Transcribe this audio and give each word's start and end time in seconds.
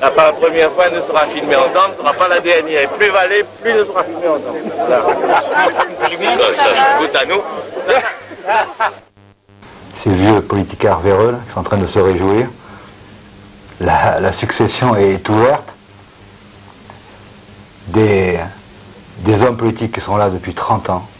La 0.00 0.10
première 0.10 0.70
fois, 0.72 0.90
nous 0.90 1.04
sera 1.06 1.26
filmée 1.26 1.56
ensemble, 1.56 1.94
ce 1.96 2.02
ne 2.02 2.06
sera 2.06 2.12
pas 2.12 2.28
la 2.28 2.40
dernière. 2.40 2.88
Plus 2.90 3.10
valait, 3.10 3.44
plus 3.62 3.72
nous 3.74 3.84
sera 3.86 4.04
filmé 4.04 4.28
ensemble. 4.28 4.58
Ces 9.94 10.10
vieux 10.10 10.40
politicards 10.42 11.00
véreux 11.00 11.36
qui 11.46 11.52
sont 11.54 11.60
en 11.60 11.64
train 11.64 11.78
de 11.78 11.86
se 11.86 11.98
réjouir. 11.98 12.46
La, 13.80 14.20
la 14.20 14.32
succession 14.32 14.94
est 14.96 15.26
ouverte. 15.28 15.72
Des, 17.88 18.38
des 19.18 19.42
hommes 19.44 19.56
politiques 19.56 19.92
qui 19.92 20.00
sont 20.00 20.16
là 20.16 20.28
depuis 20.28 20.52
30 20.54 20.90
ans. 20.90 21.06